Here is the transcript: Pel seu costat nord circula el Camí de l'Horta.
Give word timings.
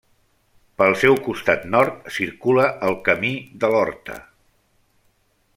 Pel 0.81 0.95
seu 1.01 1.17
costat 1.27 1.67
nord 1.75 2.09
circula 2.17 2.65
el 2.89 2.97
Camí 3.11 3.33
de 3.65 3.71
l'Horta. 3.75 4.21